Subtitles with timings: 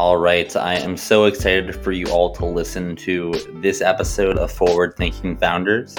[0.00, 4.50] All right, I am so excited for you all to listen to this episode of
[4.50, 5.94] Forward Thinking Founders.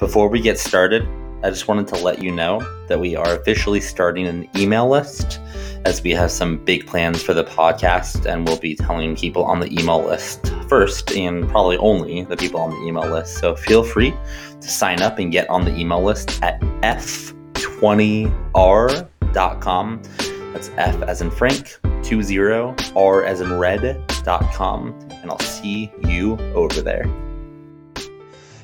[0.00, 1.06] Before we get started,
[1.44, 2.58] I just wanted to let you know
[2.88, 5.38] that we are officially starting an email list
[5.84, 9.60] as we have some big plans for the podcast, and we'll be telling people on
[9.60, 13.38] the email list first and probably only the people on the email list.
[13.38, 14.12] So feel free
[14.60, 18.32] to sign up and get on the email list at f20r.com.
[20.52, 22.38] That's F as in Frank, 20,
[22.96, 27.04] R as in red.com, and I'll see you over there.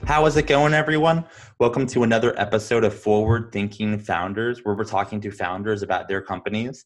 [0.05, 1.25] How is it going, everyone?
[1.59, 6.23] Welcome to another episode of Forward Thinking Founders, where we're talking to founders about their
[6.23, 6.85] companies,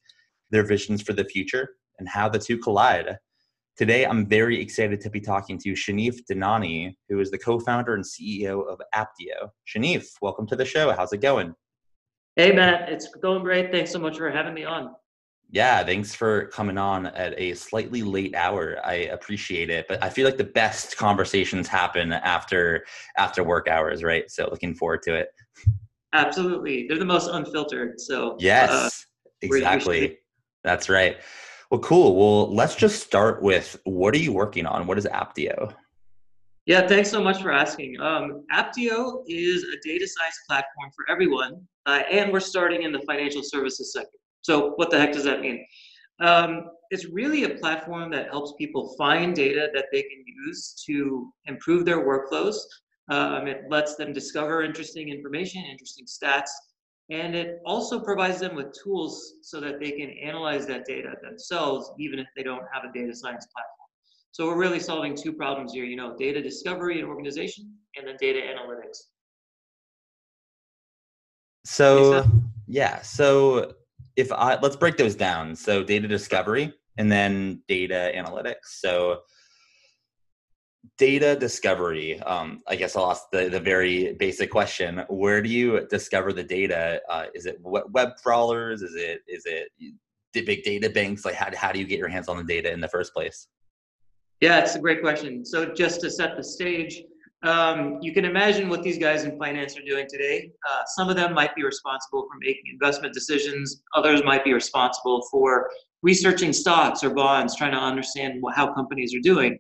[0.51, 3.19] their visions for the future, and how the two collide.
[3.77, 7.95] Today, I'm very excited to be talking to Shanif Dhanani, who is the co founder
[7.95, 9.51] and CEO of Apteo.
[9.69, 10.93] Shanif, welcome to the show.
[10.93, 11.55] How's it going?
[12.37, 13.71] Hey, Matt, it's going great.
[13.71, 14.95] Thanks so much for having me on.
[15.51, 18.77] Yeah, thanks for coming on at a slightly late hour.
[18.85, 22.85] I appreciate it, but I feel like the best conversations happen after
[23.17, 24.31] after work hours, right?
[24.31, 25.29] So looking forward to it.
[26.13, 27.99] Absolutely, they're the most unfiltered.
[27.99, 28.91] So yes, uh,
[29.41, 30.19] exactly.
[30.65, 31.17] That's right.
[31.71, 32.17] Well, cool.
[32.17, 34.87] Well, let's just start with what are you working on?
[34.87, 35.75] What is Apteo?
[36.67, 37.99] Yeah, thanks so much for asking.
[38.01, 43.01] Um, Apteo is a data science platform for everyone, uh, and we're starting in the
[43.01, 44.19] financial services sector.
[44.49, 45.63] So what the heck does that mean?
[46.21, 51.31] Um, it's really a platform that helps people find data that they can use to
[51.45, 52.57] improve their workflows.
[53.11, 56.49] Um, it lets them discover interesting information, interesting stats,
[57.11, 61.91] and it also provides them with tools so that they can analyze that data themselves,
[61.99, 63.89] even if they don't have a data science platform.
[64.31, 68.17] So we're really solving two problems here, you know, data discovery and organization, and then
[68.19, 68.97] data analytics.
[71.67, 72.25] So,
[72.67, 73.75] yeah, so
[74.19, 75.55] if I let's break those down.
[75.55, 78.67] So data discovery and then data analytics.
[78.81, 79.21] So
[80.99, 82.21] data discovery.
[82.23, 86.43] Um, I guess I'll ask the, the very basic question: Where do you discover the
[86.43, 87.01] data?
[87.09, 88.83] Uh, is it web crawlers?
[88.83, 89.69] Is it is it
[90.45, 91.25] big data banks?
[91.25, 93.47] Like how how do you get your hands on the data in the first place?
[94.41, 95.45] Yeah, it's a great question.
[95.45, 97.03] So just to set the stage,
[97.45, 100.51] um, you can imagine what these guys in finance are doing today.
[100.69, 103.83] Uh, some of them might be responsible for making investment decisions.
[103.95, 105.71] Others might be responsible for
[106.03, 109.59] researching stocks or bonds, trying to understand how companies are doing.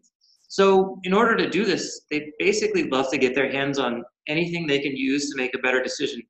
[0.48, 4.66] So, in order to do this, they basically love to get their hands on anything
[4.66, 6.22] they can use to make a better decision.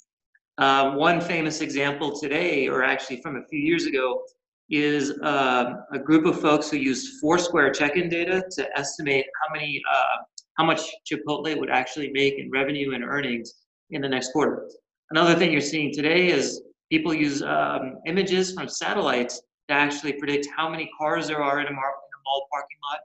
[0.58, 4.20] Um, one famous example today, or actually from a few years ago,
[4.70, 9.80] is uh, a group of folks who used Foursquare check-in data to estimate how many
[9.90, 10.24] uh,
[10.58, 10.80] how much
[11.10, 13.54] Chipotle would actually make in revenue and earnings
[13.90, 14.68] in the next quarter.
[15.10, 20.48] Another thing you're seeing today is people use um, images from satellites to actually predict
[20.54, 23.00] how many cars there are in a, mar- in a mall parking lot,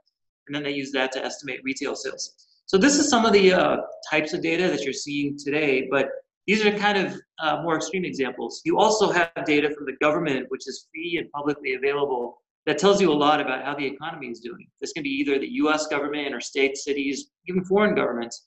[0.46, 2.34] and then they use that to estimate retail sales.
[2.66, 3.76] So this is some of the uh,
[4.10, 6.08] types of data that you're seeing today, but
[6.46, 8.62] these are kind of uh, more extreme examples.
[8.64, 13.00] You also have data from the government, which is free and publicly available, that tells
[13.00, 14.66] you a lot about how the economy is doing.
[14.80, 18.46] This can be either the US government or state, cities, even foreign governments.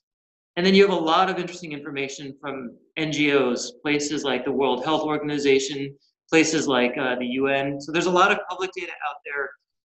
[0.56, 4.84] And then you have a lot of interesting information from NGOs, places like the World
[4.84, 5.94] Health Organization,
[6.28, 7.80] places like uh, the UN.
[7.80, 9.50] So there's a lot of public data out there.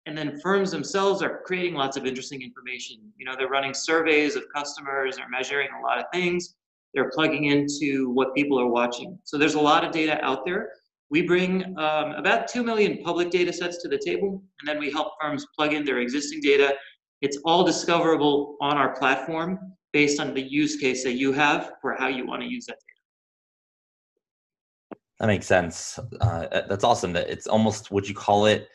[0.07, 2.99] And then firms themselves are creating lots of interesting information.
[3.17, 6.57] You know, they're running surveys of customers, they're measuring a lot of things,
[6.95, 9.19] they're plugging into what people are watching.
[9.25, 10.71] So there's a lot of data out there.
[11.11, 14.93] We bring um, about 2 million public data sets to the table, and then we
[14.93, 16.75] help firms plug in their existing data.
[17.21, 19.59] It's all discoverable on our platform
[19.93, 22.75] based on the use case that you have for how you want to use that
[22.75, 22.85] data.
[25.19, 25.99] That makes sense.
[26.21, 27.13] Uh, that's awesome.
[27.13, 28.69] That it's almost would you call it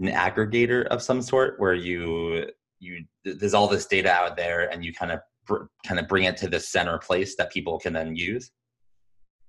[0.00, 2.46] an aggregator of some sort, where you
[2.80, 6.24] you there's all this data out there, and you kind of br- kind of bring
[6.24, 8.50] it to the center place that people can then use.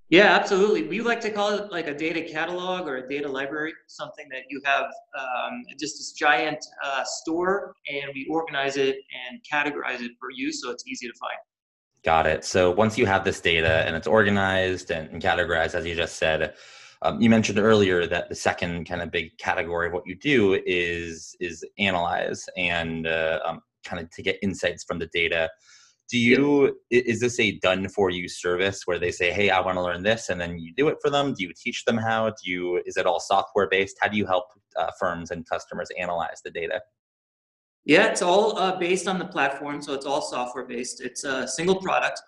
[0.10, 0.88] Yeah, absolutely.
[0.88, 4.42] We like to call it like a data catalog or a data library, something that
[4.50, 4.86] you have
[5.16, 8.98] um, just this giant uh, store and we organize it
[9.30, 11.38] and categorize it for you so it's easy to find.
[12.04, 12.44] Got it.
[12.44, 16.56] So once you have this data and it's organized and, categorized, as you just said,
[17.04, 20.60] um, you mentioned earlier that the second kind of big category of what you do
[20.66, 25.50] is is analyze and uh, um, kind of to get insights from the data
[26.10, 29.78] do you is this a done for you service where they say hey i want
[29.78, 31.34] to learn this and then you do it for them?
[31.34, 32.30] Do you teach them how?
[32.30, 34.46] Do you is it all software based how do you help
[34.76, 36.82] uh, firms and customers analyze the data?
[37.86, 41.48] Yeah it's all uh, based on the platform so it's all software based it's a
[41.48, 42.22] single product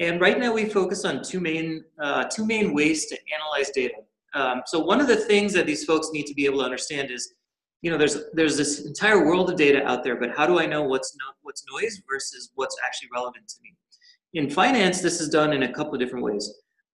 [0.00, 3.94] and right now we focus on two main uh, two main ways to analyze data.
[4.34, 7.10] Um, so one of the things that these folks need to be able to understand
[7.10, 7.34] is
[7.84, 10.64] you know, there's there's this entire world of data out there, but how do I
[10.64, 13.76] know what's no, what's noise versus what's actually relevant to me?
[14.40, 16.50] In finance, this is done in a couple of different ways.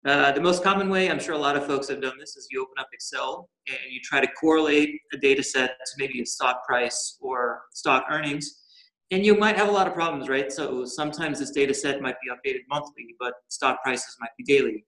[0.06, 2.48] Uh, the most common way, I'm sure a lot of folks have done this, is
[2.52, 6.26] you open up Excel and you try to correlate a data set to maybe a
[6.26, 8.64] stock price or stock earnings.
[9.12, 10.50] And you might have a lot of problems, right?
[10.54, 14.86] So sometimes this data set might be updated monthly, but stock prices might be daily.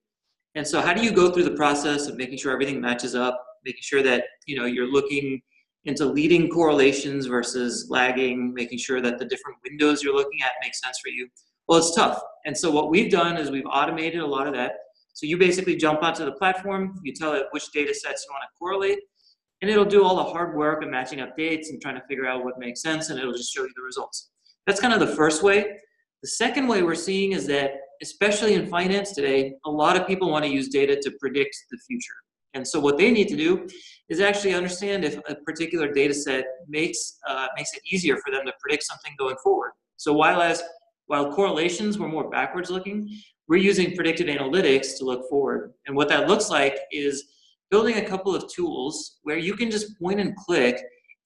[0.54, 3.44] And so how do you go through the process of making sure everything matches up,
[3.66, 5.42] making sure that you know you're looking
[5.84, 10.74] into leading correlations versus lagging, making sure that the different windows you're looking at make
[10.74, 11.28] sense for you?
[11.68, 12.20] Well, it's tough.
[12.44, 14.72] And so what we've done is we've automated a lot of that
[15.12, 18.42] so you basically jump onto the platform, you tell it which data sets you want
[18.42, 19.00] to correlate,
[19.60, 22.26] and it'll do all the hard work of matching up dates and trying to figure
[22.26, 24.30] out what makes sense, and it'll just show you the results.
[24.66, 25.76] That's kind of the first way.
[26.22, 27.72] The second way we're seeing is that,
[28.02, 31.78] especially in finance today, a lot of people want to use data to predict the
[31.86, 32.14] future.
[32.54, 33.68] And so what they need to do
[34.08, 38.44] is actually understand if a particular data set makes, uh, makes it easier for them
[38.44, 39.72] to predict something going forward.
[39.96, 40.62] So while as
[41.10, 43.08] while correlations were more backwards looking,
[43.48, 45.72] we're using predictive analytics to look forward.
[45.88, 47.24] And what that looks like is
[47.68, 50.80] building a couple of tools where you can just point and click,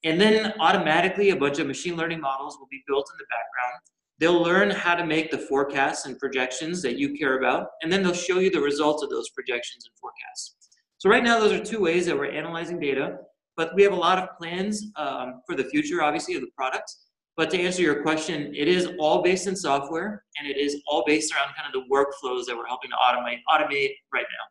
[0.04, 3.80] and then automatically a bunch of machine learning models will be built in the background.
[4.18, 8.02] They'll learn how to make the forecasts and projections that you care about, and then
[8.02, 10.63] they'll show you the results of those projections and forecasts.
[11.04, 13.18] So right now, those are two ways that we're analyzing data,
[13.58, 16.90] but we have a lot of plans um, for the future, obviously, of the product.
[17.36, 21.04] But to answer your question, it is all based in software and it is all
[21.06, 24.46] based around kind of the workflows that we're helping to automate automate right now.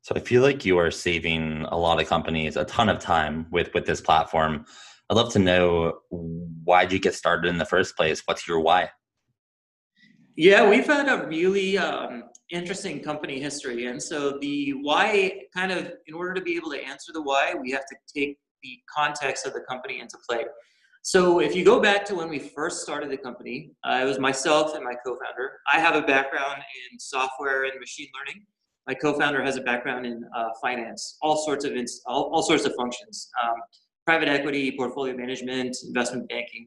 [0.00, 3.46] So I feel like you are saving a lot of companies a ton of time
[3.50, 4.64] with with this platform.
[5.10, 8.22] I'd love to know why did you get started in the first place?
[8.24, 8.88] What's your why?
[10.34, 15.92] Yeah, we've had a really um, interesting company history, and so the why kind of
[16.06, 19.46] in order to be able to answer the why, we have to take the context
[19.46, 20.44] of the company into play.
[21.02, 24.18] So if you go back to when we first started the company, uh, it was
[24.18, 25.60] myself and my co-founder.
[25.70, 28.42] I have a background in software and machine learning.
[28.86, 32.64] My co-founder has a background in uh, finance, all sorts of ins- all, all sorts
[32.64, 33.56] of functions, um,
[34.06, 36.66] private equity, portfolio management, investment banking.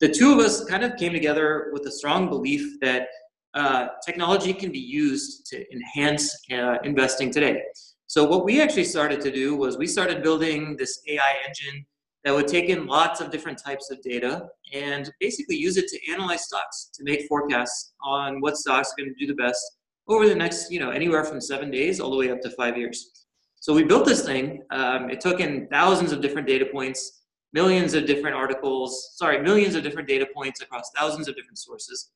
[0.00, 3.08] The two of us kind of came together with a strong belief that
[3.58, 7.60] uh, technology can be used to enhance uh, investing today.
[8.06, 11.84] So what we actually started to do was we started building this AI engine
[12.24, 16.12] that would take in lots of different types of data and basically use it to
[16.12, 19.60] analyze stocks to make forecasts on what stocks are going to do the best
[20.06, 22.78] over the next, you know, anywhere from seven days all the way up to five
[22.78, 23.26] years.
[23.56, 24.62] So we built this thing.
[24.70, 29.74] Um, it took in thousands of different data points, millions of different articles, sorry, millions
[29.74, 32.10] of different data points across thousands of different sources.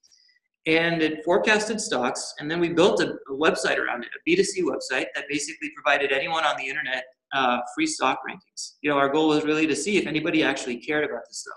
[0.66, 2.34] And it forecasted stocks.
[2.38, 6.12] And then we built a, a website around it, a B2C website that basically provided
[6.12, 8.74] anyone on the internet uh, free stock rankings.
[8.82, 11.56] You know, our goal was really to see if anybody actually cared about this stuff.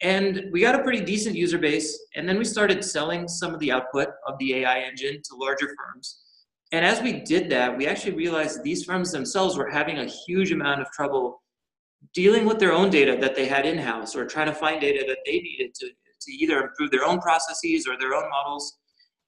[0.00, 3.60] And we got a pretty decent user base, and then we started selling some of
[3.60, 6.20] the output of the AI engine to larger firms.
[6.72, 10.50] And as we did that, we actually realized these firms themselves were having a huge
[10.50, 11.42] amount of trouble
[12.12, 15.18] dealing with their own data that they had in-house or trying to find data that
[15.24, 15.86] they needed to,
[16.24, 18.78] to either improve their own processes or their own models.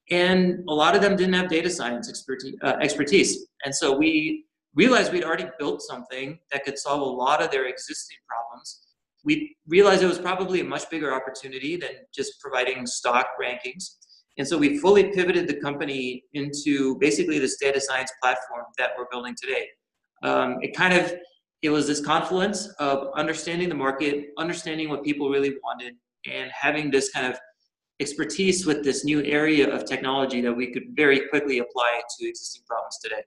[0.09, 2.55] And a lot of them didn't have data science expertise.
[2.61, 3.47] Uh, expertise.
[3.65, 7.65] And so we realized we'd already built something that could solve a lot of their
[7.67, 8.83] existing problems.
[9.25, 13.95] We realized it was probably a much bigger opportunity than just providing stock rankings.
[14.37, 19.07] And so we fully pivoted the company into basically this data science platform that we're
[19.11, 19.67] building today.
[20.23, 21.13] Um, it kind of
[21.63, 25.95] it was this confluence of understanding the market, understanding what people really wanted,
[26.25, 27.39] and having this kind of
[27.99, 32.63] expertise with this new area of technology that we could very quickly apply to existing
[32.67, 33.23] problems today.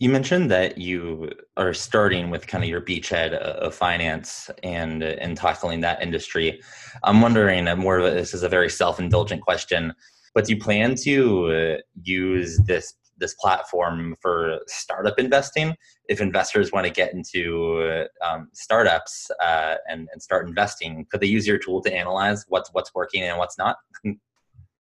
[0.00, 5.36] You mentioned that you are starting with kind of your beachhead of finance and and
[5.36, 6.60] tackling that industry.
[7.04, 9.94] I'm wondering, uh, more of a, this is a very self-indulgent question,
[10.34, 15.76] but do you plan to uh, use this this platform for startup investing?
[16.08, 21.26] If investors want to get into um, startups uh, and and start investing, could they
[21.26, 23.76] use your tool to analyze what's what's working and what's not?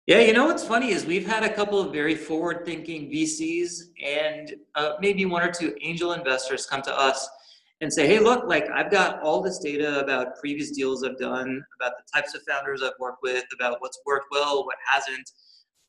[0.06, 4.54] Yeah, you know what's funny is we've had a couple of very forward-thinking VCs and
[4.76, 7.26] uh, maybe one or two angel investors come to us
[7.80, 11.64] and say, "Hey, look, like I've got all this data about previous deals I've done,
[11.80, 15.32] about the types of founders I've worked with, about what's worked well, what hasn't."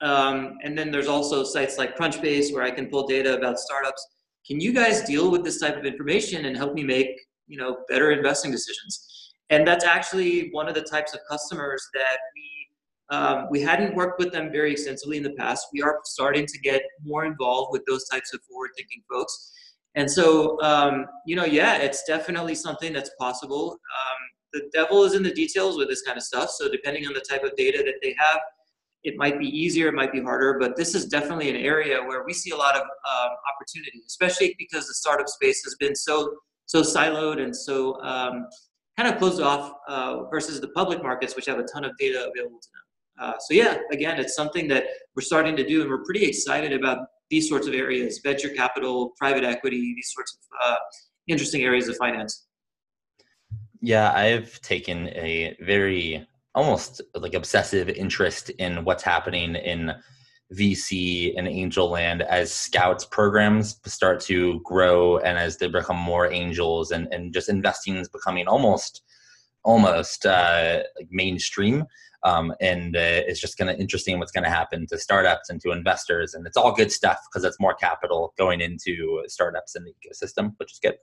[0.00, 4.06] Um, and then there's also sites like Crunchbase where I can pull data about startups.
[4.46, 7.08] Can you guys deal with this type of information and help me make
[7.46, 9.32] you know better investing decisions?
[9.50, 12.54] And that's actually one of the types of customers that we
[13.10, 15.68] um, we hadn't worked with them very extensively in the past.
[15.72, 19.52] We are starting to get more involved with those types of forward thinking folks.
[19.94, 23.72] And so, um, you know, yeah, it's definitely something that's possible.
[23.72, 24.18] Um,
[24.54, 26.50] the devil is in the details with this kind of stuff.
[26.50, 28.40] So depending on the type of data that they have,
[29.04, 32.24] it might be easier, it might be harder, but this is definitely an area where
[32.24, 36.34] we see a lot of um, opportunity, especially because the startup space has been so
[36.66, 38.46] so siloed and so um,
[38.96, 42.18] kind of closed off uh, versus the public markets, which have a ton of data
[42.18, 43.28] available to them.
[43.28, 44.84] Uh, so yeah, again, it's something that
[45.14, 49.12] we're starting to do, and we're pretty excited about these sorts of areas: venture capital,
[49.18, 50.76] private equity, these sorts of uh,
[51.28, 52.46] interesting areas of finance.
[53.82, 59.92] Yeah, I've taken a very almost like obsessive interest in what's happening in
[60.52, 66.30] VC and angel land as scouts programs start to grow and as they become more
[66.30, 69.02] angels and, and just investing is becoming almost
[69.64, 71.84] almost uh, like mainstream.
[72.22, 75.60] Um, and uh, it's just kind of interesting what's going to happen to startups and
[75.60, 76.34] to investors.
[76.34, 80.54] And it's all good stuff because it's more capital going into startups in the ecosystem,
[80.56, 80.96] which is good.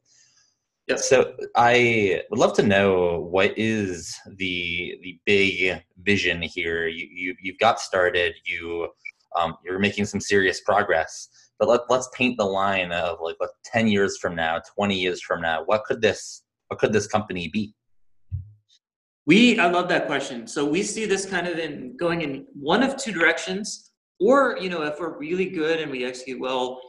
[0.92, 0.98] Yeah.
[0.98, 6.88] So I would love to know what is the the big vision here.
[6.88, 8.34] You, you you've got started.
[8.46, 8.90] You
[9.38, 11.30] um, you're making some serious progress.
[11.58, 15.22] But let, let's paint the line of like what, 10 years from now, 20 years
[15.22, 15.64] from now.
[15.64, 17.74] What could this what could this company be?
[19.26, 20.46] We I love that question.
[20.46, 24.70] So we see this kind of in going in one of two directions, or you
[24.70, 26.82] know, if we're really good and we execute well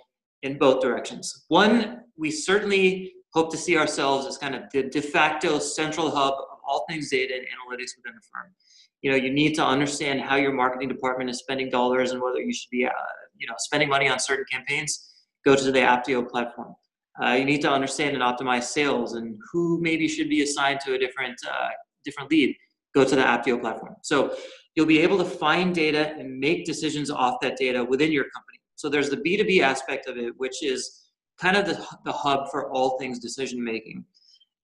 [0.43, 1.45] in both directions.
[1.47, 6.35] One, we certainly hope to see ourselves as kind of the de facto central hub
[6.35, 8.53] of all things data and analytics within the firm.
[9.01, 12.41] You know, you need to understand how your marketing department is spending dollars and whether
[12.41, 12.91] you should be, uh,
[13.37, 15.09] you know, spending money on certain campaigns.
[15.45, 16.75] Go to the Apteo platform.
[17.21, 20.95] Uh, you need to understand and optimize sales and who maybe should be assigned to
[20.95, 21.69] a different uh,
[22.05, 22.55] different lead.
[22.95, 23.97] Go to the Apteo platform.
[24.03, 24.37] So
[24.77, 28.59] you'll be able to find data and make decisions off that data within your company.
[28.77, 31.02] So there's the B2B aspect of it, which is
[31.41, 34.05] kind of the, the hub for all things decision making.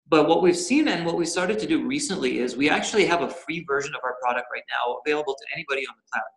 [0.08, 3.22] But what we've seen and what we started to do recently is we actually have
[3.22, 6.30] a free version of our product right now available to anybody on the cloud.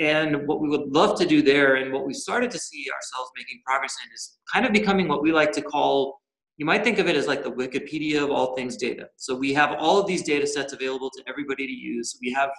[0.00, 3.30] And what we would love to do there, and what we started to see ourselves
[3.36, 6.20] making progress in, is kind of becoming what we like to call
[6.58, 9.08] you might think of it as like the Wikipedia of all things data.
[9.16, 12.18] So we have all of these data sets available to everybody to use.
[12.20, 12.50] We have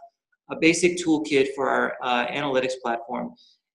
[0.49, 3.31] a basic toolkit for our uh, analytics platform.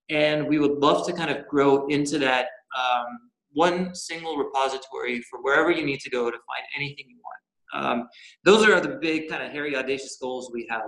[0.08, 2.46] And we would love to kind of grow into that
[2.78, 3.06] um,
[3.52, 7.34] one single repository for wherever you need to go to find anything you want.
[7.74, 8.08] Um,
[8.44, 10.82] those are the big kind of hairy, audacious goals we have.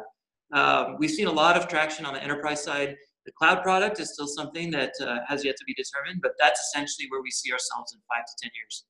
[0.53, 2.95] Um, we've seen a lot of traction on the enterprise side.
[3.25, 6.61] The cloud product is still something that uh, has yet to be determined, but that's
[6.61, 8.85] essentially where we see ourselves in five to 10 years.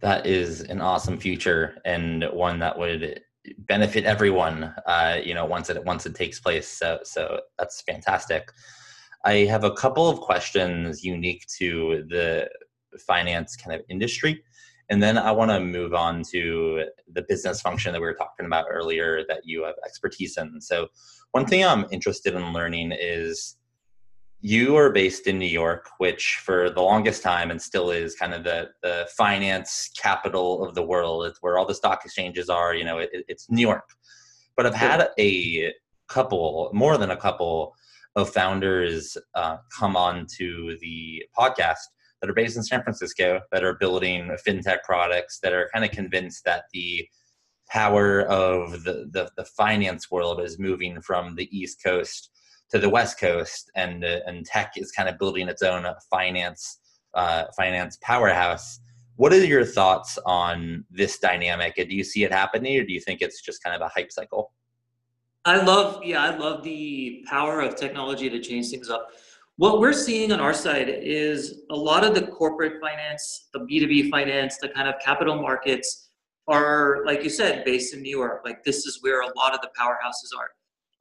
[0.00, 3.22] That is an awesome future and one that would
[3.58, 6.68] benefit everyone, uh, you know, once it once it takes place.
[6.68, 8.50] So, so that's fantastic.
[9.24, 12.48] I have a couple of questions unique to the
[12.98, 14.42] finance kind of industry.
[14.90, 18.44] And then I want to move on to the business function that we were talking
[18.44, 20.60] about earlier that you have expertise in.
[20.60, 20.88] So,
[21.32, 23.56] one thing I'm interested in learning is
[24.40, 28.34] you are based in New York, which for the longest time and still is kind
[28.34, 31.24] of the, the finance capital of the world.
[31.24, 33.88] It's where all the stock exchanges are, you know, it, it's New York.
[34.54, 35.72] But I've had a
[36.08, 37.74] couple, more than a couple,
[38.16, 41.78] of founders uh, come on to the podcast
[42.20, 45.90] that are based in San Francisco that are building fintech products that are kind of
[45.90, 47.06] convinced that the
[47.68, 52.30] power of the, the, the finance world is moving from the East Coast
[52.70, 56.78] to the West Coast, and uh, and tech is kind of building its own finance
[57.14, 58.80] uh, finance powerhouse.
[59.16, 61.76] What are your thoughts on this dynamic?
[61.76, 64.10] Do you see it happening, or do you think it's just kind of a hype
[64.10, 64.52] cycle?
[65.46, 69.10] I love, yeah, I love the power of technology to change things up.
[69.56, 74.10] What we're seeing on our side is a lot of the corporate finance, the B2B
[74.10, 76.08] finance, the kind of capital markets
[76.48, 78.40] are, like you said, based in New York.
[78.44, 80.48] Like this is where a lot of the powerhouses are.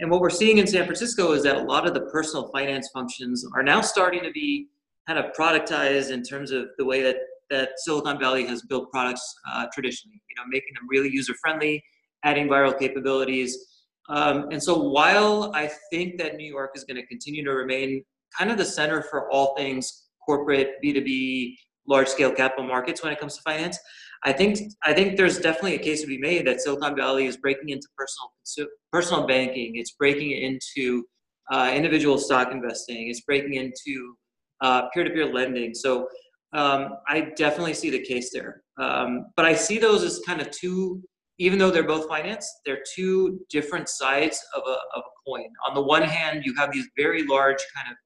[0.01, 2.89] And what we're seeing in San Francisco is that a lot of the personal finance
[2.93, 4.67] functions are now starting to be
[5.07, 7.15] kind of productized in terms of the way that,
[7.49, 11.81] that Silicon Valley has built products uh, traditionally, you know, making them really user friendly,
[12.23, 13.72] adding viral capabilities
[14.09, 18.03] um, and so while I think that New York is going to continue to remain
[18.37, 21.55] kind of the center for all things corporate, B2B,
[21.87, 23.77] large scale capital markets when it comes to finance,
[24.23, 27.37] I think I think there's definitely a case to be made that Silicon Valley is
[27.37, 29.75] breaking into personal personal banking.
[29.75, 31.03] It's breaking into
[31.51, 33.09] uh, individual stock investing.
[33.09, 34.15] It's breaking into
[34.61, 35.73] uh, peer-to-peer lending.
[35.73, 36.07] So
[36.53, 38.61] um, I definitely see the case there.
[38.77, 41.03] Um, but I see those as kind of two
[41.39, 45.47] even though they're both finance, they're two different sides of a, of a coin.
[45.67, 47.97] On the one hand, you have these very large kind of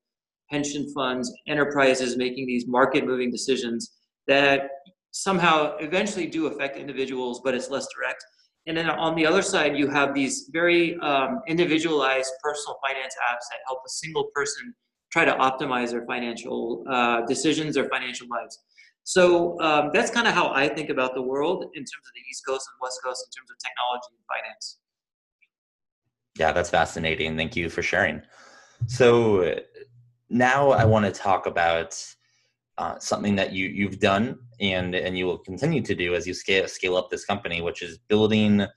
[0.50, 4.69] pension funds, enterprises making these market moving decisions that
[5.12, 8.24] somehow eventually do affect individuals, but it's less direct.
[8.67, 13.46] And then on the other side, you have these very um, individualized personal finance apps
[13.50, 14.74] that help a single person
[15.12, 18.60] try to optimize their financial uh, decisions, their financial lives.
[19.08, 22.30] So um, that's kind of how I think about the world in terms of the
[22.30, 24.80] East Coast and West Coast in terms of technology and finance.
[26.38, 27.38] Yeah, that's fascinating.
[27.38, 28.22] Thank you for sharing.
[28.88, 29.62] So
[30.30, 32.06] now I want to talk about
[32.78, 36.34] uh, something that you you've done and and you will continue to do as you
[36.34, 38.68] scale scale up this company, which is building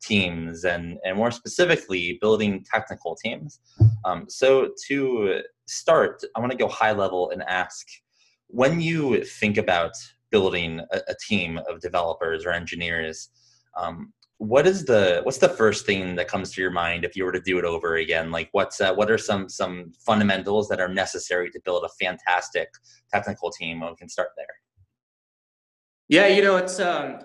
[0.00, 3.58] teams and and more specifically building technical teams.
[4.04, 7.88] Um, so to start, I want to go high level and ask
[8.52, 9.92] when you think about
[10.30, 13.30] building a, a team of developers or engineers.
[13.76, 17.24] Um, what is the what's the first thing that comes to your mind if you
[17.24, 20.80] were to do it over again like what's uh, what are some some fundamentals that
[20.80, 22.70] are necessary to build a fantastic
[23.12, 24.46] technical team we can start there
[26.08, 27.18] yeah you know it's um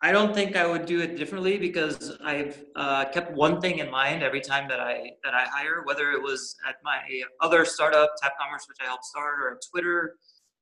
[0.00, 3.90] i don't think i would do it differently because i've uh, kept one thing in
[3.90, 7.00] mind every time that i that i hire whether it was at my
[7.40, 10.14] other startup TapCommerce which i helped start or twitter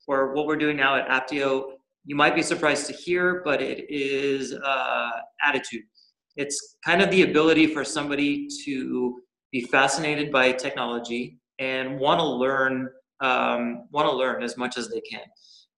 [0.09, 1.65] or what we're doing now at apteo
[2.05, 5.11] you might be surprised to hear but it is uh,
[5.45, 5.83] attitude.
[6.37, 9.21] It's kind of the ability for somebody to
[9.53, 12.88] be fascinated by technology and want to learn
[13.21, 15.23] um, want to learn as much as they can.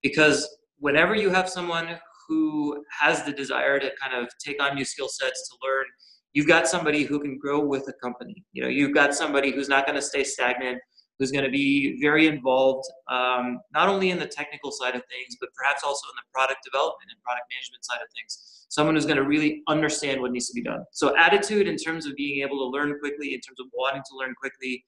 [0.02, 0.46] Because
[0.78, 5.08] whenever you have someone who has the desire to kind of take on new skill
[5.08, 5.84] sets to learn
[6.32, 8.44] you've got somebody who can grow with a company.
[8.52, 10.78] You know you've got somebody who's not going to stay stagnant
[11.20, 15.36] who's going to be very involved um, not only in the technical side of things
[15.38, 19.04] but perhaps also in the product development and product management side of things someone who's
[19.04, 20.84] going to really understand what needs to be done.
[20.92, 24.16] So attitude in terms of being able to learn quickly, in terms of wanting to
[24.16, 24.84] learn quickly,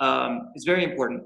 [0.00, 1.22] um, is very important.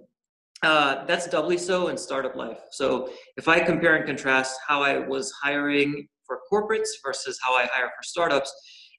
[0.62, 2.58] Uh, that's doubly so in startup life.
[2.70, 7.64] So if I compare and contrast how I was hiring for corporates versus how I
[7.72, 8.52] hire for startups,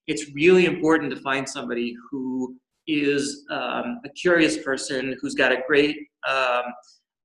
[0.08, 2.56] it's really important to find somebody who
[2.88, 5.98] is um, a curious person who's got a great
[6.30, 6.64] um,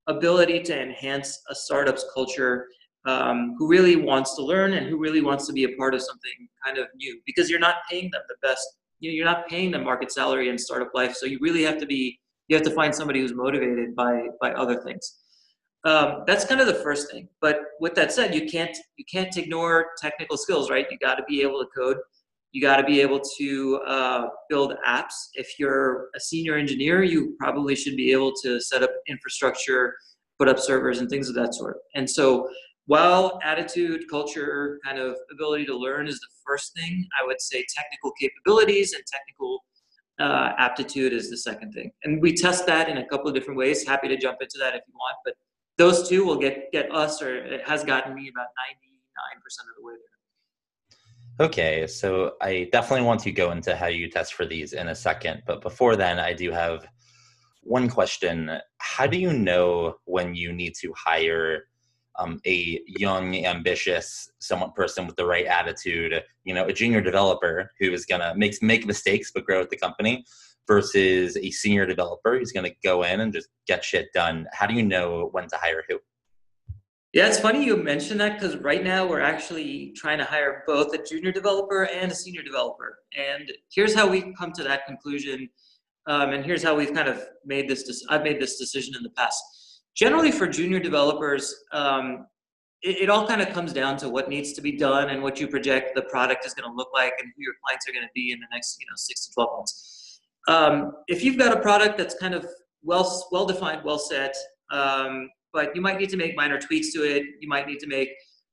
[0.07, 2.67] ability to enhance a startup's culture
[3.05, 6.01] um, who really wants to learn and who really wants to be a part of
[6.01, 7.19] something kind of new.
[7.25, 8.67] Because you're not paying them the best
[9.01, 11.77] you know, you're not paying them market salary in startup life so you really have
[11.79, 15.17] to be you have to find somebody who's motivated by by other things.
[15.83, 17.27] Um, that's kind of the first thing.
[17.41, 20.85] But with that said you can't you can't ignore technical skills right?
[20.89, 21.97] You got to be able to code
[22.51, 27.35] you got to be able to uh, build apps if you're a senior engineer you
[27.39, 29.95] probably should be able to set up infrastructure
[30.37, 32.49] put up servers and things of that sort and so
[32.91, 37.63] while attitude, culture, kind of ability to learn is the first thing, I would say
[37.73, 39.63] technical capabilities and technical
[40.19, 41.91] uh, aptitude is the second thing.
[42.03, 43.87] And we test that in a couple of different ways.
[43.87, 45.35] Happy to jump into that if you want, but
[45.77, 49.69] those two will get get us, or it has gotten me about ninety nine percent
[49.69, 50.10] of the way there.
[51.41, 54.95] Okay, so I definitely want to go into how you test for these in a
[54.95, 56.85] second, but before then, I do have
[57.63, 58.59] one question.
[58.77, 61.63] How do you know when you need to hire
[62.19, 67.71] um, a young, ambitious, someone person with the right attitude, you know, a junior developer
[67.79, 70.23] who is gonna make make mistakes but grow with the company,
[70.67, 74.45] versus a senior developer who's gonna go in and just get shit done.
[74.53, 75.97] How do you know when to hire who?
[77.13, 80.93] Yeah, it's funny you mentioned that because right now we're actually trying to hire both
[80.93, 82.99] a junior developer and a senior developer.
[83.17, 85.49] And here's how we come to that conclusion.
[86.07, 88.05] Um, and here's how we've kind of made this.
[88.09, 89.43] I've made this decision in the past
[89.95, 92.25] generally for junior developers, um,
[92.81, 95.39] it, it, all kind of comes down to what needs to be done and what
[95.39, 98.05] you project the product is going to look like and who your clients are going
[98.05, 100.21] to be in the next, you know, six to 12 months.
[100.47, 102.45] Um, if you've got a product that's kind of
[102.83, 104.35] well, well defined, well set,
[104.71, 107.23] um, but you might need to make minor tweaks to it.
[107.39, 108.09] You might need to make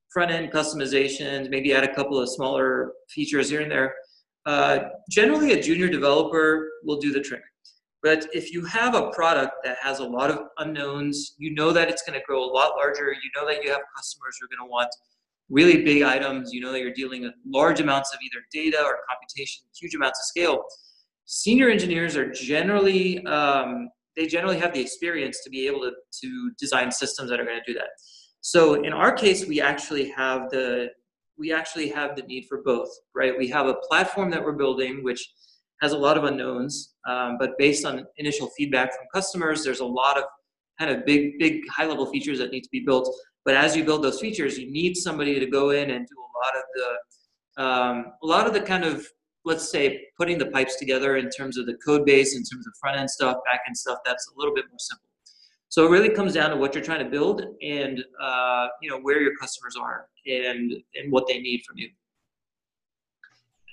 [0.09, 3.93] front end customizations, maybe add a couple of smaller features here and there.
[4.45, 7.41] Uh, generally, a junior developer will do the trick.
[8.01, 11.89] But if you have a product that has a lot of unknowns, you know that
[11.89, 13.11] it's going to grow a lot larger.
[13.11, 14.89] You know that you have customers who are going to want
[15.49, 16.53] really big items.
[16.53, 20.19] You know that you're dealing with large amounts of either data or computation, huge amounts
[20.19, 20.63] of scale.
[21.25, 25.91] Senior engineers are generally um, they generally have the experience to be able to,
[26.21, 27.89] to design systems that are going to do that.
[28.41, 30.89] So in our case, we actually have the
[31.37, 33.37] we actually have the need for both, right?
[33.37, 35.25] We have a platform that we're building, which
[35.81, 39.85] has a lot of unknowns, um, but based on initial feedback from customers, there's a
[39.85, 40.25] lot of
[40.77, 43.09] kind of big, big high level features that need to be built.
[43.45, 46.31] But as you build those features, you need somebody to go in and do a
[46.43, 49.07] lot of the, um, a lot of the kind of,
[49.49, 52.73] let's say, putting the pipes together in terms of the code base, in terms of
[52.79, 53.97] front end stuff, back end stuff.
[54.05, 55.09] That's a little bit more simple.
[55.67, 58.99] So it really comes down to what you're trying to build and uh, you know
[58.99, 61.89] where your customers are and and what they need from you.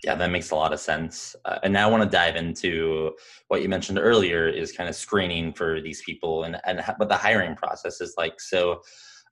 [0.04, 1.34] Yeah, that makes a lot of sense.
[1.46, 3.12] Uh, and now I want to dive into
[3.48, 7.16] what you mentioned earlier is kind of screening for these people and and what the
[7.16, 8.40] hiring process is like.
[8.40, 8.82] So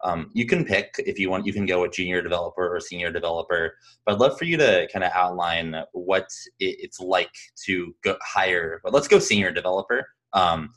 [0.03, 1.47] um, you can pick if you want.
[1.47, 3.75] You can go with junior developer or senior developer.
[4.05, 6.29] But I'd love for you to kind of outline what
[6.59, 7.35] it's like
[7.67, 8.81] to go hire.
[8.83, 10.07] But let's go senior developer.
[10.33, 10.71] Um,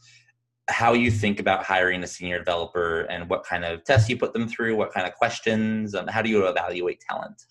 [0.69, 4.33] how you think about hiring a senior developer and what kind of tests you put
[4.33, 7.41] them through, what kind of questions, how do you evaluate talent?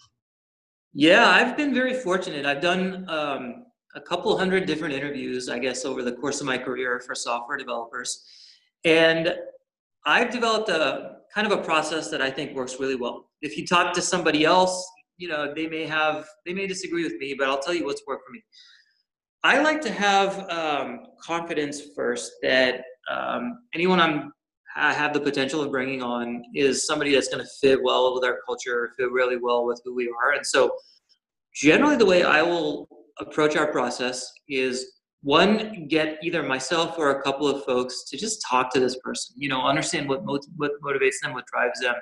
[0.93, 2.47] Yeah, I've been very fortunate.
[2.47, 6.59] I've done um, a couple hundred different interviews, I guess, over the course of my
[6.59, 8.25] career for software developers.
[8.85, 9.35] And
[10.07, 13.29] I've developed a kind of a process that I think works really well.
[13.43, 14.89] If you talk to somebody else,
[15.19, 18.03] you know, they may have, they may disagree with me, but I'll tell you what's
[18.07, 18.43] worked for me.
[19.43, 24.33] I like to have um, confidence first that um, anyone I'm
[24.79, 28.25] I have the potential of bringing on is somebody that's going to fit well with
[28.25, 30.33] our culture, fit really well with who we are.
[30.33, 30.77] And so,
[31.55, 32.87] generally, the way I will
[33.19, 38.45] approach our process is one, get either myself or a couple of folks to just
[38.49, 39.35] talk to this person.
[39.39, 41.95] You know, understand what what motivates them, what drives them.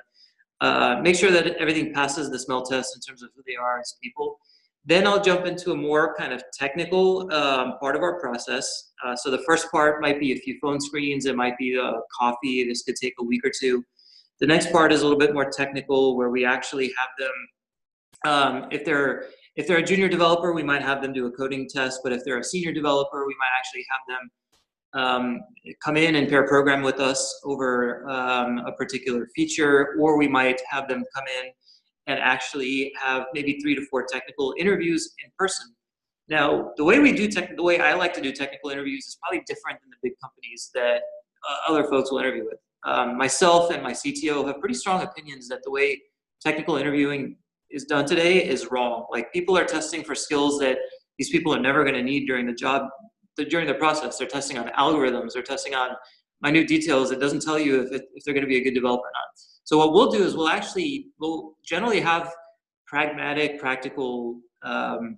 [0.61, 3.79] Uh, make sure that everything passes the smell test in terms of who they are
[3.79, 4.37] as people
[4.85, 8.91] then I'll jump into a more kind of technical um, part of our process.
[9.03, 11.25] Uh, so the first part might be a few phone screens.
[11.25, 12.63] It might be a coffee.
[12.67, 13.83] This could take a week or two.
[14.39, 18.31] The next part is a little bit more technical, where we actually have them.
[18.31, 21.67] Um, if they're if they're a junior developer, we might have them do a coding
[21.69, 22.01] test.
[22.03, 24.29] But if they're a senior developer, we might actually have them
[24.95, 25.41] um,
[25.83, 30.61] come in and pair program with us over um, a particular feature, or we might
[30.69, 31.51] have them come in
[32.07, 35.73] and actually have maybe three to four technical interviews in person.
[36.27, 39.17] Now, the way we do tech, the way I like to do technical interviews is
[39.21, 41.01] probably different than the big companies that
[41.47, 42.59] uh, other folks will interview with.
[42.83, 46.01] Um, myself and my CTO have pretty strong opinions that the way
[46.41, 47.37] technical interviewing
[47.71, 49.05] is done today is wrong.
[49.11, 50.77] Like people are testing for skills that
[51.17, 52.83] these people are never going to need during the job,
[53.49, 54.17] during the process.
[54.17, 55.33] They're testing on algorithms.
[55.33, 55.91] They're testing on
[56.41, 57.11] minute details.
[57.11, 59.11] It doesn't tell you if, it, if they're going to be a good developer or
[59.13, 59.29] not.
[59.63, 62.31] So what we'll do is we'll actually we'll generally have
[62.87, 65.17] pragmatic, practical um,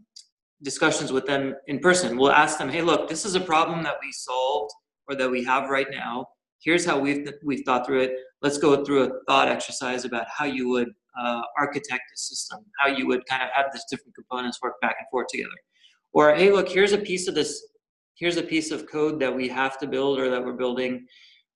[0.64, 2.18] discussions with them in person.
[2.18, 4.72] We'll ask them, hey, look, this is a problem that we solved
[5.08, 6.28] or that we have right now.
[6.64, 8.14] Here's how we've we've thought through it.
[8.42, 12.88] Let's go through a thought exercise about how you would uh, architect a system, how
[12.88, 15.50] you would kind of have these different components work back and forth together.
[16.14, 17.66] Or hey, look, here's a piece of this.
[18.16, 21.06] Here's a piece of code that we have to build or that we're building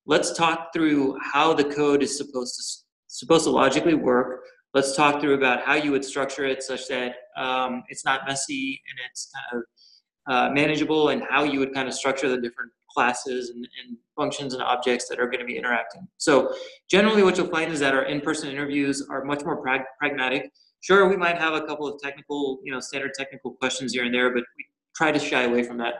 [0.05, 2.63] let's talk through how the code is supposed to
[3.07, 4.41] supposed to logically work.
[4.73, 8.81] Let's talk through about how you would structure it such that um, it's not messy
[8.89, 12.71] and it's kind of uh, manageable, and how you would kind of structure the different
[12.93, 16.08] classes and, and functions and objects that are going to be interacting.
[16.17, 16.54] So
[16.89, 20.51] generally, what you'll find is that our in-person interviews are much more prag- pragmatic.
[20.82, 24.13] Sure, we might have a couple of technical, you know, standard technical questions here and
[24.13, 25.95] there, but we try to shy away from that.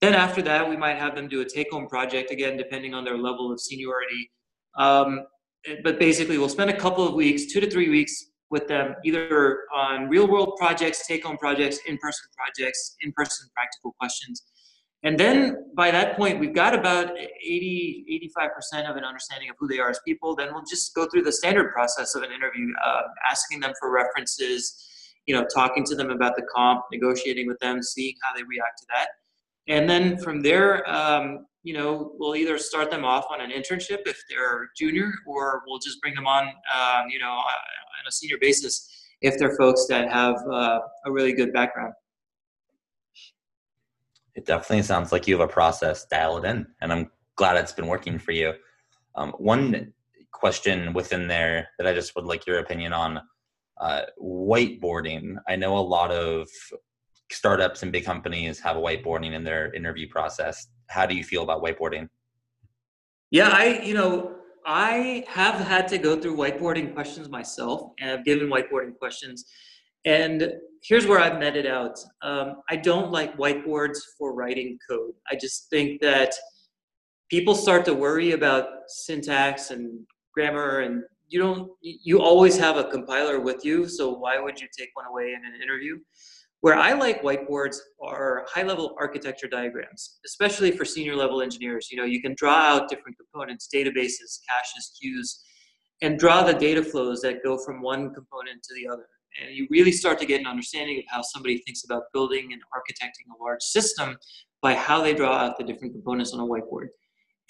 [0.00, 3.16] Then after that, we might have them do a take-home project, again, depending on their
[3.16, 4.30] level of seniority.
[4.78, 5.20] Um,
[5.82, 9.60] but basically, we'll spend a couple of weeks, two to three weeks, with them, either
[9.74, 14.44] on real-world projects, take-home projects, in-person projects, in-person practical questions.
[15.04, 19.68] And then by that point, we've got about 80, 85% of an understanding of who
[19.68, 20.34] they are as people.
[20.34, 23.92] Then we'll just go through the standard process of an interview, uh, asking them for
[23.92, 24.88] references,
[25.26, 28.78] you know, talking to them about the comp, negotiating with them, seeing how they react
[28.78, 29.08] to that.
[29.68, 34.00] And then from there, um, you know, we'll either start them off on an internship
[34.06, 38.36] if they're junior, or we'll just bring them on, um, you know, on a senior
[38.40, 38.90] basis
[39.20, 41.92] if they're folks that have uh, a really good background.
[44.34, 47.86] It definitely sounds like you have a process dialed in, and I'm glad it's been
[47.86, 48.54] working for you.
[49.14, 49.92] Um, one
[50.32, 53.20] question within there that I just would like your opinion on
[53.80, 55.36] uh, whiteboarding.
[55.48, 56.48] I know a lot of
[57.30, 60.68] startups and big companies have a whiteboarding in their interview process.
[60.88, 62.08] How do you feel about whiteboarding?
[63.30, 68.24] Yeah, I, you know, I have had to go through whiteboarding questions myself and I've
[68.24, 69.44] given whiteboarding questions.
[70.04, 71.98] And here's where I've met it out.
[72.22, 75.14] Um, I don't like whiteboards for writing code.
[75.30, 76.34] I just think that
[77.30, 82.84] people start to worry about syntax and grammar and you don't you always have a
[82.84, 85.96] compiler with you so why would you take one away in an interview
[86.64, 91.88] where I like whiteboards are high level architecture diagrams, especially for senior level engineers.
[91.90, 95.44] You know, you can draw out different components, databases, caches, queues,
[96.00, 99.04] and draw the data flows that go from one component to the other.
[99.40, 102.62] And you really start to get an understanding of how somebody thinks about building and
[102.74, 104.16] architecting a large system
[104.62, 106.88] by how they draw out the different components on a whiteboard.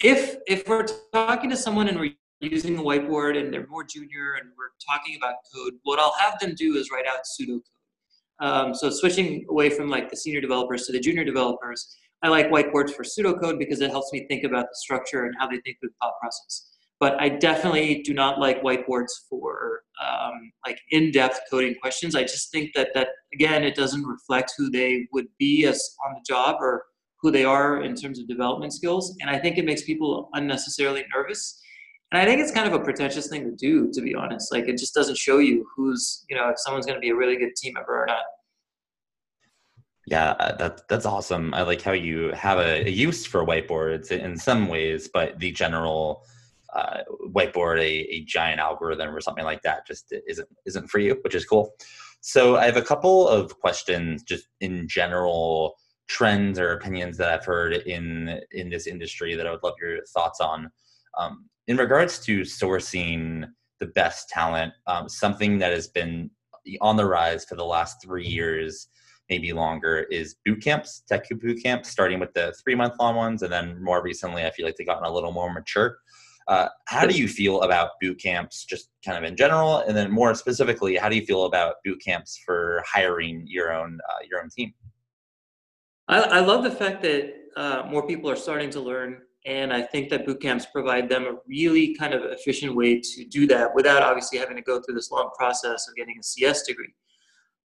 [0.03, 4.33] if if we're talking to someone and we're using a whiteboard and they're more junior
[4.39, 7.61] and we're talking about code, what I'll have them do is write out pseudocode.
[8.41, 12.49] Um, so switching away from like the senior developers to the junior developers, I like
[12.49, 15.79] whiteboards for pseudocode because it helps me think about the structure and how they think
[15.79, 16.74] through the thought process.
[16.99, 22.15] But I definitely do not like whiteboards for um, like in-depth coding questions.
[22.15, 26.13] I just think that that again, it doesn't reflect who they would be as on
[26.13, 26.83] the job or
[27.21, 29.15] who they are in terms of development skills.
[29.19, 31.59] And I think it makes people unnecessarily nervous.
[32.11, 34.53] And I think it's kind of a pretentious thing to do, to be honest.
[34.53, 37.15] Like it just doesn't show you who's, you know, if someone's going to be a
[37.15, 38.23] really good team member or not.
[40.07, 41.53] Yeah, uh, that that's awesome.
[41.53, 45.51] I like how you have a, a use for whiteboards in some ways, but the
[45.51, 46.23] general
[46.75, 46.99] uh,
[47.33, 51.35] whiteboard, a, a giant algorithm or something like that, just isn't isn't for you, which
[51.35, 51.73] is cool.
[52.21, 55.75] So I have a couple of questions, just in general
[56.07, 60.03] trends or opinions that I've heard in in this industry that I would love your
[60.13, 60.69] thoughts on.
[61.17, 63.45] Um, in regards to sourcing
[63.79, 66.29] the best talent, um, something that has been
[66.81, 68.87] on the rise for the last three years,
[69.29, 73.41] maybe longer, is boot camps, tech boot camps, starting with the three month long ones,
[73.41, 75.97] and then more recently, I feel like they've gotten a little more mature.
[76.47, 80.11] Uh, how do you feel about boot camps, just kind of in general, and then
[80.11, 84.41] more specifically, how do you feel about boot camps for hiring your own uh, your
[84.41, 84.73] own team?
[86.07, 89.81] I, I love the fact that uh, more people are starting to learn, and I
[89.81, 93.73] think that boot camps provide them a really kind of efficient way to do that
[93.73, 96.93] without obviously having to go through this long process of getting a CS degree.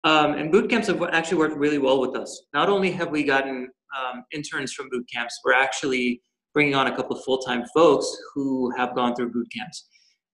[0.04, 2.44] Um, and boot camps have actually worked really well with us.
[2.54, 6.22] Not only have we gotten um, interns from boot camps, we're actually
[6.58, 9.90] bringing on a couple of full-time folks who have gone through boot camps.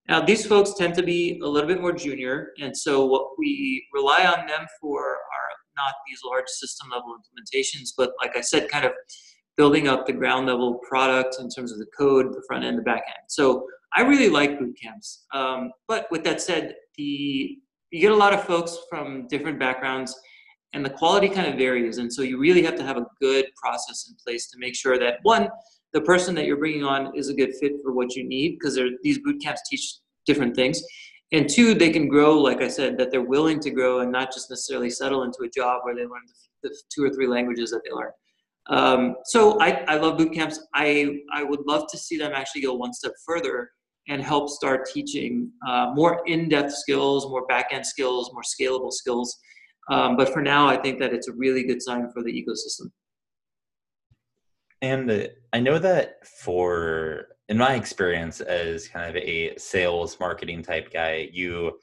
[0.08, 3.86] Now, these folks tend to be a little bit more junior, and so what we
[3.92, 8.70] rely on them for are not these large system level implementations, but like I said,
[8.70, 8.92] kind of
[9.58, 12.82] building up the ground level product in terms of the code, the front end, the
[12.82, 13.24] back end.
[13.28, 15.26] So I really like boot camps.
[15.34, 17.58] Um, but with that said, the
[17.90, 20.18] you get a lot of folks from different backgrounds
[20.74, 21.98] and the quality kind of varies.
[21.98, 24.98] And so you really have to have a good process in place to make sure
[24.98, 25.48] that one,
[25.94, 28.78] the person that you're bringing on is a good fit for what you need because
[29.02, 29.94] these boot camps teach
[30.26, 30.82] different things
[31.32, 34.32] and two they can grow like i said that they're willing to grow and not
[34.32, 36.22] just necessarily settle into a job where they learn
[36.62, 38.10] the, the two or three languages that they learn
[38.70, 42.62] um, so I, I love boot camps I, I would love to see them actually
[42.62, 43.70] go one step further
[44.08, 49.38] and help start teaching uh, more in-depth skills more back-end skills more scalable skills
[49.90, 52.90] um, but for now i think that it's a really good sign for the ecosystem
[54.82, 60.92] and i know that for in my experience as kind of a sales marketing type
[60.92, 61.78] guy, you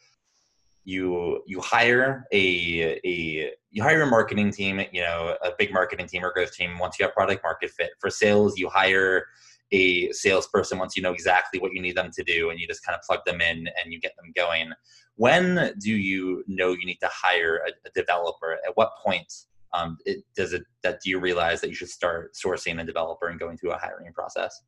[0.83, 6.07] you you hire a a you hire a marketing team, you know, a big marketing
[6.07, 7.91] team or growth team once you have product market fit.
[7.99, 9.25] For sales, you hire
[9.71, 12.86] a salesperson once you know exactly what you need them to do and you just
[12.86, 14.71] kind of plug them in and you get them going.
[15.15, 18.57] When do you know you need to hire a, a developer?
[18.67, 19.31] At what point
[19.73, 23.27] um, it, does it that do you realize that you should start sourcing a developer
[23.27, 24.62] and going through a hiring process?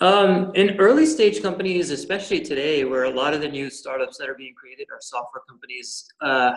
[0.00, 4.28] Um, in early stage companies, especially today, where a lot of the new startups that
[4.28, 6.52] are being created are software companies, uh,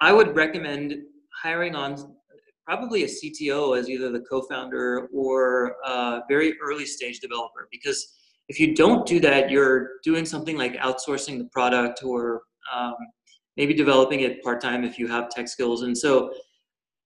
[0.00, 0.96] I would recommend
[1.42, 2.16] hiring on
[2.66, 7.68] probably a CTO as either the co-founder or a very early stage developer.
[7.70, 8.14] Because
[8.48, 12.42] if you don't do that, you're doing something like outsourcing the product or
[12.74, 12.94] um,
[13.56, 15.82] maybe developing it part-time if you have tech skills.
[15.82, 16.32] And so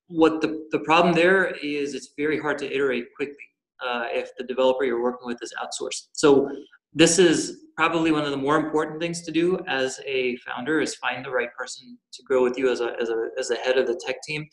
[0.09, 3.37] what the, the problem there is it's very hard to iterate quickly
[3.85, 6.09] uh, if the developer you're working with is outsourced.
[6.13, 6.51] So
[6.93, 10.95] this is probably one of the more important things to do as a founder is
[10.97, 13.79] find the right person to grow with you as a, as a, as a head
[13.79, 14.47] of the tech team,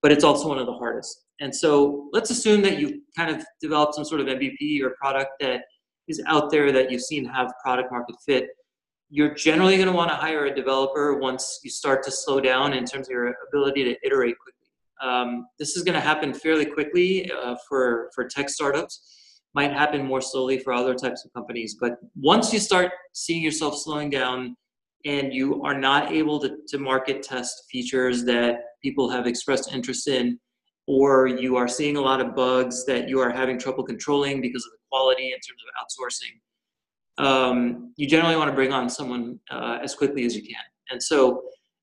[0.00, 1.24] but it's also one of the hardest.
[1.40, 5.32] And so let's assume that you kind of developed some sort of MVP or product
[5.40, 5.62] that
[6.08, 8.48] is out there that you've seen have product market fit.
[9.10, 12.72] You're generally going to want to hire a developer once you start to slow down
[12.72, 14.62] in terms of your ability to iterate quickly
[15.02, 19.18] um, this is going to happen fairly quickly uh, for, for tech startups.
[19.54, 21.76] Might happen more slowly for other types of companies.
[21.78, 24.56] But once you start seeing yourself slowing down
[25.04, 30.08] and you are not able to, to market test features that people have expressed interest
[30.08, 30.38] in,
[30.86, 34.64] or you are seeing a lot of bugs that you are having trouble controlling because
[34.64, 39.38] of the quality in terms of outsourcing, um, you generally want to bring on someone
[39.50, 40.64] uh, as quickly as you can.
[40.90, 41.42] And so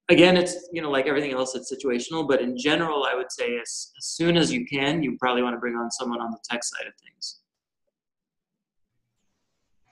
[0.10, 2.28] again, it's you know like everything else, it's situational.
[2.28, 5.56] But in general, I would say as, as soon as you can, you probably want
[5.56, 7.40] to bring on someone on the tech side of things.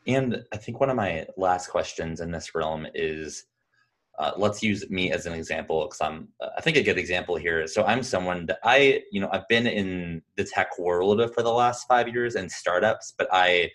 [0.07, 3.43] And I think one of my last questions in this realm is
[4.17, 7.67] uh, let's use me as an example because I'm I think a good example here.
[7.67, 11.51] So I'm someone that I you know I've been in the tech world for the
[11.51, 13.69] last five years and startups, but I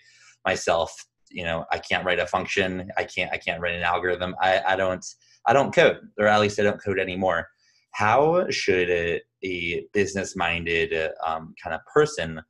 [0.45, 0.93] myself
[1.29, 2.89] you know I can't write a function.
[2.97, 4.35] I can't I can't write an algorithm.
[4.41, 5.05] I I don't
[5.45, 7.47] I don't code or at least I don't code anymore.
[7.91, 12.41] How should a, a business minded um, kind of person?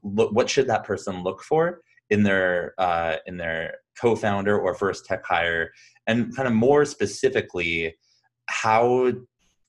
[0.00, 1.80] What should that person look for
[2.14, 5.70] in their uh, in their co-founder or first tech hire.
[6.06, 7.94] And kind of more specifically
[8.46, 9.12] how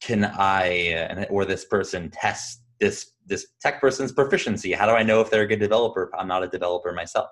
[0.02, 4.72] can i or this person test this this tech person's proficiency?
[4.74, 7.30] How do i know if they're a good developer i'm not a developer myself?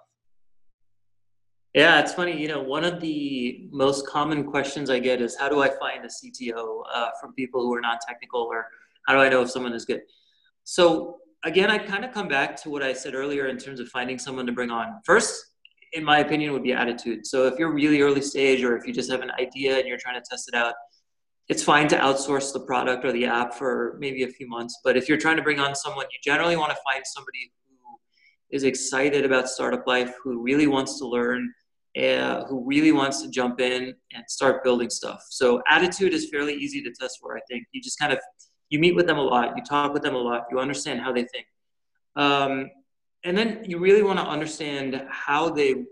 [1.74, 5.50] Yeah it's funny you know one of the most common questions i get is how
[5.50, 8.68] do i find a cto uh, from people who are not technical or
[9.06, 10.02] how do i know if someone is good?
[10.64, 13.88] So again i kind of come back to what i said earlier in terms of
[13.90, 15.54] finding someone to bring on first
[15.94, 17.26] in my opinion, would be attitude.
[17.26, 19.98] So if you're really early stage or if you just have an idea and you're
[19.98, 20.74] trying to test it out,
[21.50, 24.80] it's fine to outsource the product or the app for maybe a few months.
[24.84, 27.76] But if you're trying to bring on someone, you generally want to find somebody who
[28.50, 31.54] is excited about startup life, who really wants to learn,
[31.98, 35.22] uh, who really wants to jump in and start building stuff.
[35.30, 37.38] So attitude is fairly easy to test for.
[37.38, 38.20] I think you just kind of
[38.74, 41.12] you meet with them a lot, you talk with them a lot, you understand how
[41.14, 41.46] they think.
[42.16, 42.72] Um,
[43.24, 45.86] and then you really want to understand how they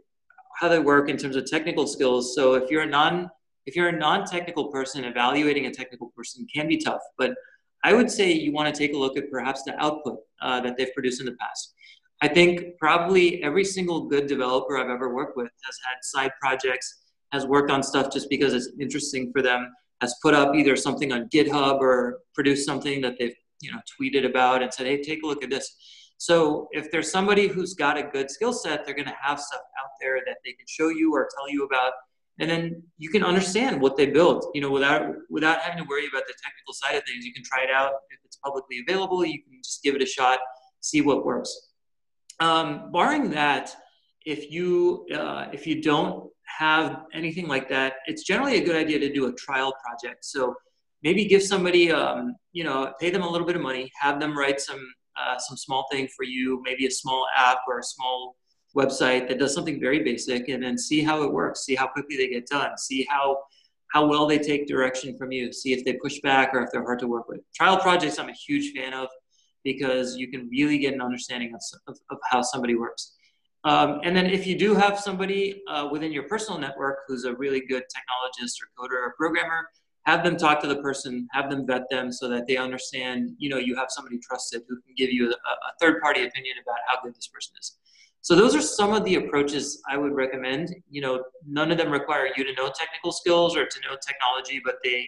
[0.59, 2.35] how they work in terms of technical skills.
[2.35, 3.29] So if you're a non
[3.67, 7.01] if you're a non-technical person, evaluating a technical person can be tough.
[7.19, 7.35] But
[7.83, 10.75] I would say you want to take a look at perhaps the output uh, that
[10.77, 11.75] they've produced in the past.
[12.23, 17.01] I think probably every single good developer I've ever worked with has had side projects,
[17.31, 21.11] has worked on stuff just because it's interesting for them, has put up either something
[21.13, 25.23] on GitHub or produced something that they've you know tweeted about and said, "Hey, take
[25.23, 25.75] a look at this."
[26.17, 29.61] So if there's somebody who's got a good skill set, they're going to have stuff
[29.79, 31.93] out there that they can show you or tell you about,
[32.39, 34.49] and then you can understand what they built.
[34.53, 37.43] You know, without without having to worry about the technical side of things, you can
[37.43, 37.93] try it out.
[38.09, 40.39] If it's publicly available, you can just give it a shot,
[40.79, 41.69] see what works.
[42.39, 43.75] Um, barring that,
[44.25, 48.99] if you uh, if you don't have anything like that, it's generally a good idea
[48.99, 50.25] to do a trial project.
[50.25, 50.55] So
[51.03, 54.37] maybe give somebody, um, you know, pay them a little bit of money, have them
[54.37, 54.81] write some
[55.19, 58.35] uh, some small thing for you, maybe a small app or a small
[58.75, 62.15] website that does something very basic, and then see how it works, see how quickly
[62.15, 63.37] they get done, see how
[63.93, 66.83] how well they take direction from you, see if they push back or if they're
[66.83, 67.41] hard to work with.
[67.53, 69.09] Trial projects, I'm a huge fan of
[69.63, 73.15] because you can really get an understanding of, of, of how somebody works.
[73.63, 77.35] Um, and then if you do have somebody uh, within your personal network who's a
[77.35, 79.67] really good technologist or coder or programmer,
[80.05, 83.49] have them talk to the person, have them vet them so that they understand, you
[83.49, 86.77] know, you have somebody trusted who can give you a, a third party opinion about
[86.87, 87.77] how good this person is.
[88.21, 90.75] So those are some of the approaches I would recommend.
[90.89, 94.61] You know, none of them require you to know technical skills or to know technology,
[94.63, 95.07] but they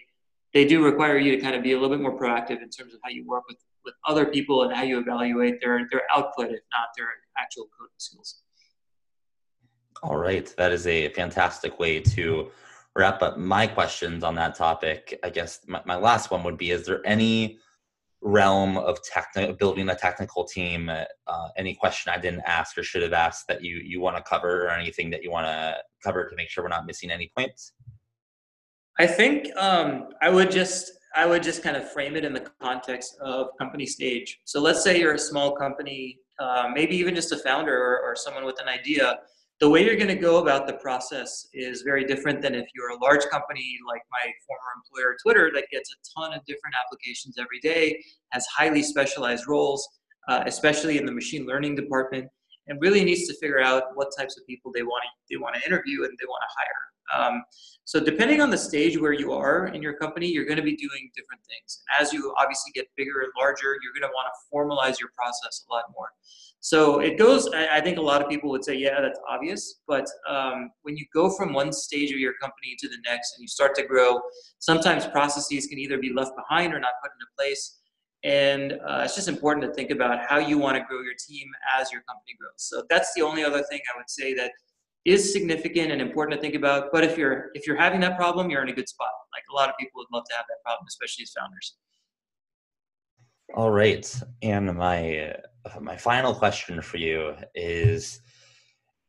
[0.52, 2.94] they do require you to kind of be a little bit more proactive in terms
[2.94, 6.46] of how you work with, with other people and how you evaluate their, their output,
[6.46, 8.43] if not their actual coding skills.
[10.02, 10.52] All right.
[10.56, 12.50] That is a fantastic way to
[12.96, 16.70] wrap up my questions on that topic, I guess my, my last one would be:
[16.70, 17.58] Is there any
[18.20, 20.88] realm of technical building a technical team?
[20.88, 24.22] Uh, any question I didn't ask or should have asked that you you want to
[24.22, 27.30] cover, or anything that you want to cover to make sure we're not missing any
[27.36, 27.72] points?
[28.98, 32.48] I think um, I would just I would just kind of frame it in the
[32.60, 34.40] context of company stage.
[34.44, 38.16] So let's say you're a small company, uh, maybe even just a founder or, or
[38.16, 39.18] someone with an idea
[39.60, 42.90] the way you're going to go about the process is very different than if you're
[42.90, 47.36] a large company like my former employer twitter that gets a ton of different applications
[47.38, 49.88] every day has highly specialized roles
[50.28, 52.28] uh, especially in the machine learning department
[52.66, 55.54] and really needs to figure out what types of people they want to they want
[55.54, 57.42] to interview and they want to hire um,
[57.84, 60.76] so depending on the stage where you are in your company you're going to be
[60.76, 64.28] doing different things And as you obviously get bigger and larger you're going to want
[64.32, 66.08] to formalize your process a lot more
[66.64, 69.82] so it goes, I think a lot of people would say, yeah, that's obvious.
[69.86, 73.42] But um, when you go from one stage of your company to the next and
[73.42, 74.18] you start to grow,
[74.60, 77.80] sometimes processes can either be left behind or not put into place.
[78.24, 81.46] And uh, it's just important to think about how you want to grow your team
[81.78, 82.54] as your company grows.
[82.56, 84.50] So that's the only other thing I would say that
[85.04, 86.90] is significant and important to think about.
[86.92, 89.10] But if you're if you're having that problem, you're in a good spot.
[89.34, 91.76] Like a lot of people would love to have that problem, especially as founders.
[93.54, 95.34] All right, and my
[95.80, 98.20] my final question for you is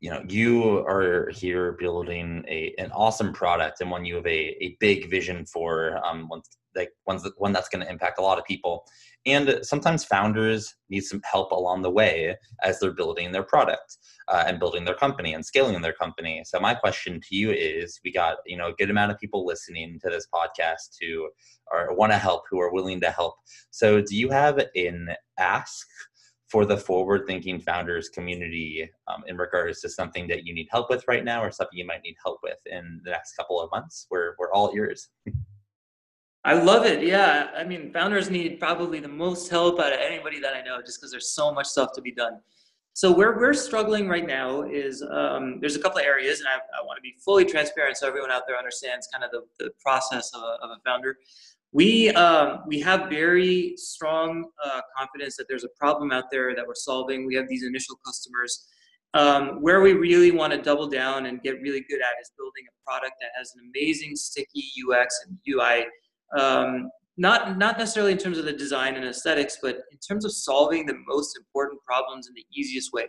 [0.01, 4.63] you know you are here building a an awesome product and one you have a,
[4.63, 6.41] a big vision for um one
[6.75, 8.85] like one's one that's going to impact a lot of people
[9.25, 13.97] And sometimes founders need some help along the way as they're building their product
[14.27, 16.43] uh, and building their company and scaling their company.
[16.45, 19.45] So my question to you is: We got you know a good amount of people
[19.45, 21.29] listening to this podcast who
[21.71, 23.35] are want to help, who are willing to help.
[23.71, 25.87] So do you have an ask?
[26.47, 30.89] for the forward thinking founders community um, in regards to something that you need help
[30.89, 33.69] with right now or something you might need help with in the next couple of
[33.71, 35.09] months we're, we're all ears
[36.45, 37.03] I love it.
[37.03, 37.47] Yeah.
[37.57, 41.01] I mean, founders need probably the most help out of anybody that I know just
[41.01, 42.39] because there's so much stuff to be done.
[42.93, 46.57] So where we're struggling right now is um, there's a couple of areas, and I,
[46.79, 49.71] I want to be fully transparent so everyone out there understands kind of the, the
[49.83, 51.17] process of a, of a founder.
[51.73, 56.65] We um, we have very strong uh, confidence that there's a problem out there that
[56.65, 57.25] we're solving.
[57.25, 58.67] We have these initial customers.
[59.13, 62.65] Um, where we really want to double down and get really good at is building
[62.67, 65.85] a product that has an amazing sticky UX and UI
[66.37, 70.33] um, not not necessarily in terms of the design and aesthetics, but in terms of
[70.33, 73.05] solving the most important problems in the easiest way.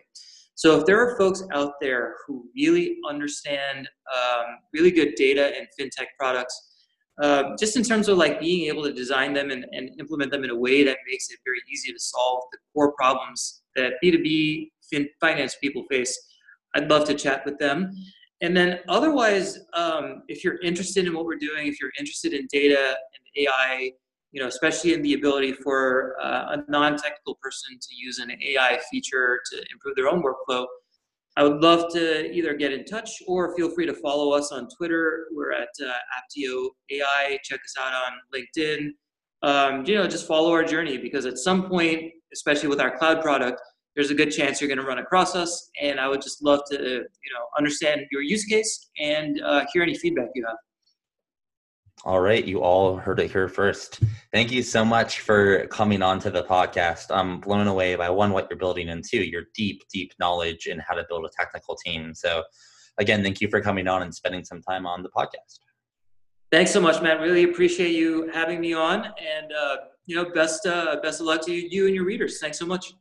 [0.54, 5.66] So if there are folks out there who really understand um, really good data and
[5.78, 6.76] fintech products,
[7.22, 10.44] uh, just in terms of like being able to design them and, and implement them
[10.44, 14.70] in a way that makes it very easy to solve the core problems that B2B
[14.90, 16.18] fin- finance people face,
[16.74, 17.92] I'd love to chat with them.
[18.42, 22.46] And then otherwise, um, if you're interested in what we're doing, if you're interested in
[22.52, 23.92] data and AI,
[24.32, 28.78] you know, especially in the ability for uh, a non-technical person to use an AI
[28.90, 30.66] feature to improve their own workflow,
[31.38, 34.68] I would love to either get in touch or feel free to follow us on
[34.76, 35.26] Twitter.
[35.34, 37.38] We're at uh, Apteo AI.
[37.44, 38.88] Check us out on LinkedIn.
[39.42, 43.22] Um, you know, just follow our journey because at some point, especially with our cloud
[43.22, 43.60] product,
[43.96, 45.70] there's a good chance you're going to run across us.
[45.80, 49.82] And I would just love to, you know, understand your use case and uh, hear
[49.82, 50.56] any feedback you have.
[52.04, 54.00] All right, you all heard it here first.
[54.32, 57.06] Thank you so much for coming on to the podcast.
[57.10, 60.78] I'm blown away by one, what you're building, and two, your deep, deep knowledge in
[60.78, 62.14] how to build a technical team.
[62.14, 62.44] So,
[62.98, 65.58] again, thank you for coming on and spending some time on the podcast.
[66.52, 67.20] Thanks so much, Matt.
[67.20, 71.44] Really appreciate you having me on, and uh, you know, best uh, best of luck
[71.46, 72.38] to you, you and your readers.
[72.38, 72.92] Thanks so much.